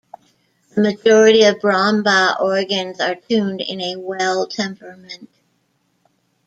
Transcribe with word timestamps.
The 0.73 0.81
majority 0.81 1.43
of 1.43 1.59
Brombaugh 1.59 2.39
organs 2.39 2.99
are 2.99 3.13
tuned 3.13 3.61
in 3.61 3.79
a 3.79 3.97
Well 3.97 4.47
temperament. 4.47 5.29